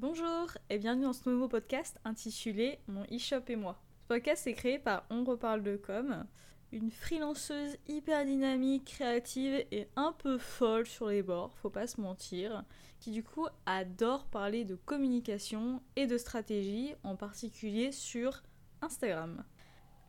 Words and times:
Bonjour 0.00 0.48
et 0.70 0.78
bienvenue 0.78 1.04
dans 1.04 1.12
ce 1.12 1.28
nouveau 1.28 1.46
podcast 1.46 2.00
intitulé 2.06 2.78
Mon 2.88 3.02
e-shop 3.12 3.42
et 3.48 3.56
moi. 3.56 3.78
Ce 4.00 4.06
podcast 4.06 4.46
est 4.46 4.54
créé 4.54 4.78
par 4.78 5.04
On 5.10 5.24
reparle 5.24 5.62
de 5.62 5.76
com, 5.76 6.24
une 6.72 6.90
freelanceuse 6.90 7.76
hyper 7.86 8.24
dynamique, 8.24 8.86
créative 8.86 9.62
et 9.70 9.88
un 9.96 10.12
peu 10.12 10.38
folle 10.38 10.86
sur 10.86 11.08
les 11.08 11.22
bords, 11.22 11.52
faut 11.58 11.68
pas 11.68 11.86
se 11.86 12.00
mentir, 12.00 12.64
qui 12.98 13.10
du 13.10 13.22
coup 13.22 13.46
adore 13.66 14.24
parler 14.24 14.64
de 14.64 14.74
communication 14.74 15.82
et 15.96 16.06
de 16.06 16.16
stratégie, 16.16 16.94
en 17.04 17.14
particulier 17.14 17.92
sur 17.92 18.42
Instagram. 18.80 19.44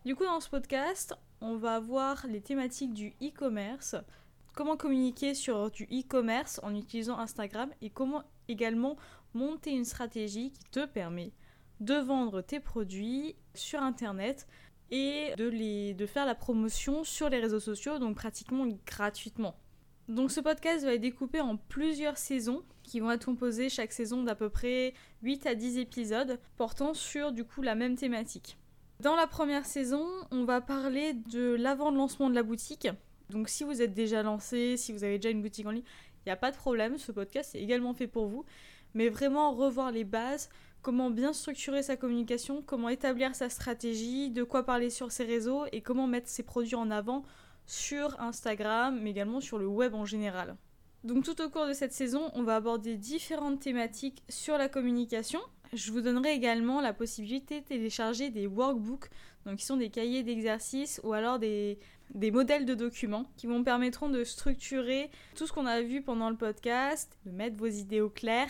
Du 0.06 0.16
coup, 0.16 0.24
dans 0.24 0.40
ce 0.40 0.50
podcast, 0.50 1.14
on 1.42 1.58
va 1.58 1.82
voir 1.82 2.26
les 2.28 2.40
thématiques 2.40 2.94
du 2.94 3.10
e-commerce, 3.22 3.98
comment 4.54 4.78
communiquer 4.78 5.34
sur 5.34 5.72
du 5.72 5.84
e-commerce 5.86 6.60
en 6.64 6.76
utilisant 6.76 7.18
Instagram 7.18 7.70
et 7.82 7.90
comment 7.90 8.24
également 8.48 8.98
monter 9.34 9.72
une 9.72 9.86
stratégie 9.86 10.52
qui 10.52 10.64
te 10.72 10.86
permet 10.86 11.32
de 11.80 11.96
vendre 11.96 12.42
tes 12.42 12.60
produits 12.60 13.36
sur 13.56 13.82
Internet 13.82 14.48
et 14.92 15.34
de, 15.38 16.06
faire 16.06 16.26
la 16.26 16.36
promotion 16.36 17.04
sur 17.04 17.30
les 17.30 17.40
réseaux 17.40 17.60
sociaux, 17.60 17.98
donc 17.98 18.16
pratiquement 18.16 18.68
gratuitement. 18.86 19.56
Donc 20.10 20.32
ce 20.32 20.42
podcast 20.42 20.84
va 20.84 20.96
être 20.96 21.02
découpé 21.02 21.40
en 21.40 21.56
plusieurs 21.56 22.18
saisons 22.18 22.64
qui 22.84 23.00
vont 23.00 23.12
être 23.12 23.26
composées 23.26 23.70
chaque 23.70 23.94
saison 23.94 24.24
d'à 24.24 24.36
peu 24.36 24.50
près 24.50 24.94
8 25.24 25.46
à 25.46 25.56
10 25.56 25.78
épisodes 25.78 26.40
portant 26.58 26.94
sur 26.94 27.32
du 27.32 27.46
coup 27.46 27.62
la 27.62 27.76
même 27.76 27.96
thématique. 27.96 28.58
Dans 29.00 29.16
la 29.16 29.28
première 29.28 29.66
saison, 29.66 30.06
on 30.32 30.44
va 30.44 30.60
parler 30.60 31.14
de 31.14 31.56
l'avant-lancement 31.56 32.30
de 32.30 32.36
la 32.36 32.44
boutique. 32.44 32.90
Donc 33.32 33.50
si 33.50 33.64
vous 33.64 33.82
êtes 33.82 33.94
déjà 33.94 34.22
lancé, 34.22 34.78
si 34.78 34.92
vous 34.92 35.04
avez 35.04 35.18
déjà 35.18 35.30
une 35.30 35.42
boutique 35.42 35.66
en 35.66 35.72
ligne, 35.72 35.84
il 36.26 36.30
n'y 36.30 36.32
a 36.32 36.38
pas 36.38 36.52
de 36.52 36.56
problème, 36.56 36.98
ce 36.98 37.12
podcast 37.12 37.56
est 37.56 37.62
également 37.62 37.94
fait 37.94 38.08
pour 38.08 38.28
vous. 38.28 38.46
Mais 38.94 39.10
vraiment 39.10 39.54
revoir 39.54 39.92
les 39.92 40.04
bases, 40.04 40.50
comment 40.82 41.10
bien 41.10 41.34
structurer 41.34 41.82
sa 41.82 41.96
communication, 41.96 42.62
comment 42.62 42.90
établir 42.90 43.34
sa 43.34 43.50
stratégie, 43.50 44.30
de 44.30 44.44
quoi 44.44 44.64
parler 44.64 44.90
sur 44.90 45.12
ses 45.12 45.24
réseaux 45.24 45.66
et 45.72 45.82
comment 45.82 46.08
mettre 46.08 46.28
ses 46.28 46.44
produits 46.44 46.76
en 46.76 46.92
avant 46.92 47.24
sur 47.66 48.20
Instagram, 48.20 49.00
mais 49.02 49.12
également 49.12 49.40
sur 49.40 49.58
le 49.58 49.68
web 49.68 49.96
en 49.96 50.06
général. 50.06 50.58
Donc 51.04 51.24
tout 51.24 51.42
au 51.42 51.50
cours 51.50 51.68
de 51.68 51.74
cette 51.74 51.94
saison, 51.94 52.30
on 52.36 52.44
va 52.44 52.56
aborder 52.56 52.96
différentes 52.96 53.60
thématiques 53.60 54.22
sur 54.30 54.58
la 54.58 54.70
communication, 54.70 55.40
je 55.74 55.92
vous 55.92 56.02
donnerai 56.02 56.34
également 56.34 56.82
la 56.82 56.94
possibilité 56.94 57.62
de 57.62 57.66
télécharger 57.66 58.30
des 58.30 58.46
workbooks, 58.46 59.10
donc 59.46 59.58
qui 59.58 59.66
sont 59.66 59.78
des 59.78 59.90
cahiers 59.90 60.22
d'exercices 60.22 61.00
ou 61.04 61.14
alors 61.14 61.40
des, 61.40 61.80
modèles 62.14 62.66
de 62.66 62.76
documents 62.76 63.26
qui 63.38 63.48
vous 63.48 63.64
permettront 63.64 64.10
de 64.10 64.24
structurer 64.24 65.10
tout 65.36 65.48
ce 65.48 65.54
qu'on 65.54 65.66
a 65.66 65.82
vu 65.82 66.02
pendant 66.02 66.30
le 66.30 66.36
podcast, 66.36 67.18
de 67.26 67.32
mettre 67.32 67.58
vos 67.58 67.68
idées 67.68 68.02
au 68.02 68.10
clair 68.10 68.48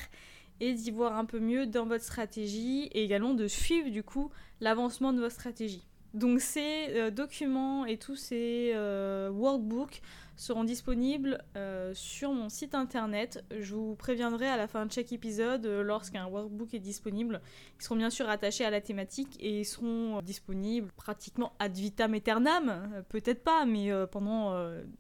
et 0.60 0.74
d'y 0.74 0.92
voir 0.92 1.16
un 1.16 1.26
peu 1.26 1.40
mieux 1.40 1.68
dans 1.68 1.86
votre 1.86 2.04
stratégie 2.04 2.90
et 2.92 3.04
également 3.04 3.34
de 3.34 3.48
suivre 3.48 3.90
du 3.90 4.04
coup 4.04 4.32
l'avancement 4.60 5.14
de 5.14 5.20
votre 5.20 5.36
stratégie. 5.36 5.86
Donc 6.14 6.42
ces 6.42 6.88
euh, 6.90 7.12
documents 7.12 7.86
et 7.86 7.98
tous 7.98 8.16
ces 8.16 8.74
euh, 8.76 9.30
workbooks 9.30 10.02
seront 10.42 10.64
disponibles 10.64 11.44
euh, 11.56 11.94
sur 11.94 12.32
mon 12.32 12.50
site 12.50 12.74
internet. 12.74 13.46
Je 13.60 13.76
vous 13.76 13.96
préviendrai 13.96 14.48
à 14.48 14.58
la 14.58 14.68
fin 14.68 14.88
de 14.88 14.92
chaque 14.92 15.12
épisode 15.12 15.68
lorsqu'un 15.68 16.26
workbook 16.26 16.74
est 16.74 16.80
disponible. 16.80 17.42
Ils 17.80 17.84
seront 17.84 17.96
bien 17.96 18.10
sûr 18.10 18.28
attachés 18.28 18.66
à 18.66 18.72
la 18.72 18.82
thématique 18.82 19.38
et 19.40 19.60
ils 19.60 19.66
seront 19.66 20.20
disponibles 20.24 20.92
pratiquement 20.98 21.54
ad 21.60 21.74
vitam 21.74 22.16
aeternam, 22.16 23.04
peut-être 23.10 23.44
pas, 23.44 23.66
mais 23.66 23.92
pendant 24.12 24.56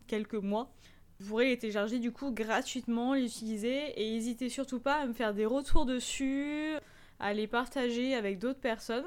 quelques 0.05 0.35
mois. 0.35 0.71
Vous 1.19 1.29
pourrez 1.29 1.49
les 1.49 1.57
télécharger 1.57 1.97
du 1.97 2.11
coup 2.11 2.31
gratuitement, 2.31 3.15
les 3.15 3.25
utiliser 3.25 3.99
et 3.99 4.11
n'hésitez 4.11 4.47
surtout 4.47 4.79
pas 4.79 5.01
à 5.01 5.07
me 5.07 5.13
faire 5.13 5.33
des 5.33 5.47
retours 5.47 5.87
dessus, 5.87 6.75
à 7.19 7.33
les 7.33 7.47
partager 7.47 8.13
avec 8.13 8.37
d'autres 8.37 8.59
personnes. 8.59 9.05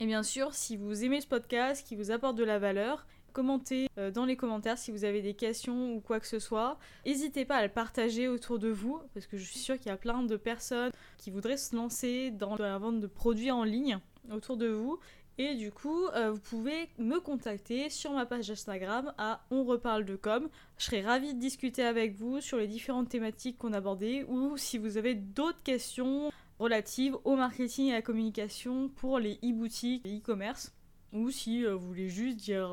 Et 0.00 0.06
bien 0.06 0.22
sûr, 0.22 0.54
si 0.54 0.76
vous 0.76 1.04
aimez 1.04 1.20
ce 1.20 1.26
podcast, 1.26 1.86
qui 1.86 1.96
vous 1.96 2.10
apporte 2.10 2.36
de 2.36 2.44
la 2.44 2.58
valeur, 2.58 3.06
commentez 3.36 3.88
euh, 3.98 4.10
dans 4.10 4.24
les 4.24 4.34
commentaires 4.34 4.78
si 4.78 4.90
vous 4.90 5.04
avez 5.04 5.20
des 5.20 5.34
questions 5.34 5.94
ou 5.94 6.00
quoi 6.00 6.20
que 6.20 6.26
ce 6.26 6.38
soit. 6.38 6.78
N'hésitez 7.04 7.44
pas 7.44 7.56
à 7.56 7.62
le 7.62 7.68
partager 7.68 8.28
autour 8.28 8.58
de 8.58 8.68
vous, 8.68 8.98
parce 9.12 9.26
que 9.26 9.36
je 9.36 9.44
suis 9.44 9.58
sûre 9.58 9.76
qu'il 9.76 9.88
y 9.88 9.90
a 9.90 9.98
plein 9.98 10.22
de 10.22 10.36
personnes 10.36 10.90
qui 11.18 11.30
voudraient 11.30 11.58
se 11.58 11.76
lancer 11.76 12.30
dans 12.30 12.56
la 12.56 12.78
vente 12.78 12.98
de 12.98 13.06
produits 13.06 13.50
en 13.50 13.62
ligne 13.62 13.98
autour 14.32 14.56
de 14.56 14.68
vous. 14.68 14.98
Et 15.36 15.54
du 15.54 15.70
coup, 15.70 16.06
euh, 16.14 16.30
vous 16.30 16.40
pouvez 16.40 16.88
me 16.96 17.20
contacter 17.20 17.90
sur 17.90 18.12
ma 18.12 18.24
page 18.24 18.50
Instagram 18.50 19.12
à 19.18 19.44
On 19.50 19.64
reparle 19.64 20.06
de 20.06 20.16
com. 20.16 20.48
Je 20.78 20.86
serai 20.86 21.02
ravie 21.02 21.34
de 21.34 21.38
discuter 21.38 21.82
avec 21.82 22.14
vous 22.14 22.40
sur 22.40 22.56
les 22.56 22.66
différentes 22.66 23.10
thématiques 23.10 23.58
qu'on 23.58 23.74
a 23.74 23.76
abordées 23.76 24.24
ou 24.28 24.56
si 24.56 24.78
vous 24.78 24.96
avez 24.96 25.14
d'autres 25.14 25.62
questions 25.62 26.32
relative 26.58 27.18
au 27.24 27.36
marketing 27.36 27.88
et 27.88 27.92
à 27.92 27.96
la 27.96 28.02
communication 28.02 28.88
pour 28.88 29.18
les 29.18 29.34
e-boutiques 29.44 30.06
et 30.06 30.16
e-commerce. 30.16 30.72
Ou 31.12 31.30
si 31.30 31.66
euh, 31.66 31.74
vous 31.74 31.86
voulez 31.86 32.08
juste 32.08 32.38
dire 32.38 32.70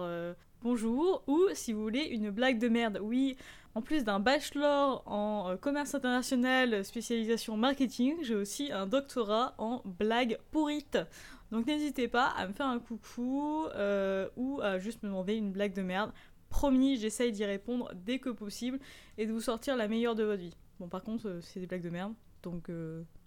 bonjour, 0.63 1.23
ou 1.27 1.49
si 1.53 1.73
vous 1.73 1.81
voulez 1.81 2.05
une 2.05 2.29
blague 2.29 2.57
de 2.57 2.69
merde. 2.69 2.97
Oui, 3.01 3.35
en 3.75 3.81
plus 3.81 4.05
d'un 4.05 4.21
bachelor 4.21 5.03
en 5.05 5.49
euh, 5.49 5.57
commerce 5.57 5.93
international 5.93 6.85
spécialisation 6.85 7.57
marketing, 7.57 8.15
j'ai 8.21 8.35
aussi 8.35 8.71
un 8.71 8.87
doctorat 8.87 9.55
en 9.57 9.81
blague 9.83 10.39
pourrite. 10.51 10.97
Donc 11.51 11.67
n'hésitez 11.67 12.07
pas 12.07 12.27
à 12.27 12.47
me 12.47 12.53
faire 12.53 12.67
un 12.67 12.79
coucou 12.79 13.65
ou 14.37 14.61
à 14.61 14.79
juste 14.79 15.03
me 15.03 15.09
demander 15.09 15.35
une 15.35 15.51
blague 15.51 15.73
de 15.73 15.81
merde. 15.81 16.13
Promis, 16.49 16.97
j'essaye 16.97 17.33
d'y 17.33 17.43
répondre 17.43 17.91
dès 17.93 18.19
que 18.19 18.29
possible 18.29 18.79
et 19.17 19.25
de 19.25 19.33
vous 19.33 19.41
sortir 19.41 19.75
la 19.75 19.89
meilleure 19.89 20.15
de 20.15 20.23
votre 20.23 20.41
vie. 20.41 20.55
Bon, 20.79 20.87
par 20.87 21.03
contre, 21.03 21.39
c'est 21.41 21.59
des 21.59 21.67
blagues 21.67 21.83
de 21.83 21.89
merde, 21.89 22.13
donc 22.41 22.69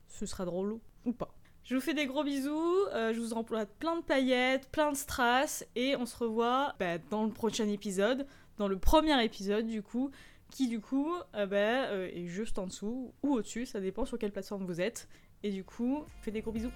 ce 0.09 0.27
sera 0.27 0.45
drôle 0.45 0.79
ou 1.05 1.13
pas. 1.13 1.35
Je 1.69 1.75
vous 1.75 1.81
fais 1.81 1.94
des 1.94 2.06
gros 2.06 2.22
bisous, 2.22 2.77
euh, 2.94 3.12
je 3.12 3.19
vous 3.19 3.32
emploie 3.32 3.66
plein 3.66 3.97
de 3.97 4.03
paillettes, 4.03 4.69
plein 4.71 4.93
de 4.93 4.97
strass, 4.97 5.66
et 5.75 5.97
on 5.97 6.06
se 6.06 6.16
revoit 6.16 6.77
bah, 6.78 6.99
dans 7.10 7.25
le 7.25 7.32
prochain 7.32 7.69
épisode, 7.69 8.25
dans 8.56 8.69
le 8.69 8.78
premier 8.78 9.21
épisode 9.25 9.66
du 9.66 9.82
coup, 9.82 10.12
qui 10.53 10.69
du 10.69 10.78
coup 10.78 11.12
euh, 11.34 11.47
bah, 11.47 11.88
euh, 11.88 12.09
est 12.15 12.28
juste 12.28 12.60
en 12.60 12.69
dessous 12.69 13.12
ou 13.25 13.34
au-dessus, 13.34 13.66
ça 13.66 13.81
dépend 13.81 14.04
sur 14.04 14.16
quelle 14.16 14.31
plateforme 14.31 14.65
vous 14.65 14.81
êtes. 14.81 15.09
Et 15.43 15.50
du 15.50 15.65
coup, 15.65 16.04
je 16.19 16.22
fais 16.27 16.31
des 16.31 16.41
gros 16.41 16.53
bisous. 16.53 16.71